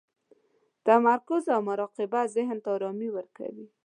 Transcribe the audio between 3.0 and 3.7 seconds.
ورکوي.